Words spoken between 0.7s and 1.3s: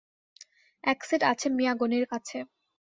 এক সেট